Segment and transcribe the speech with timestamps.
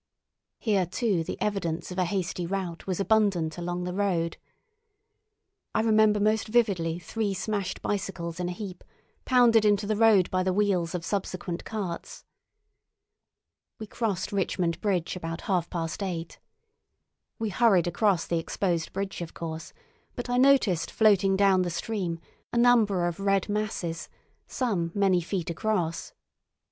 [0.57, 4.37] Here too the evidence of a hasty rout was abundant along the road.
[5.75, 8.83] I remember most vividly three smashed bicycles in a heap,
[9.25, 12.25] pounded into the road by the wheels of subsequent carts.
[13.77, 16.39] We crossed Richmond Bridge about half past eight.
[17.37, 19.71] We hurried across the exposed bridge, of course,
[20.15, 22.19] but I noticed floating down the stream
[22.51, 24.09] a number of red masses,
[24.47, 26.11] some many feet across.